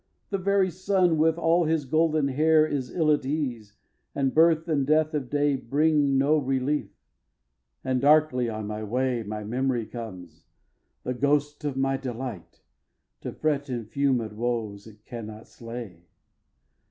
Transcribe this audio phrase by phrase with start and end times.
[0.31, 3.75] The very sun with all his golden hair Is ill at ease,
[4.15, 6.89] and birth and death of day Bring no relief;
[7.83, 10.47] and darkly on my way My memory comes,
[11.03, 12.63] the ghost of my Delight,
[13.19, 16.07] To fret and fume at woes it cannot slay.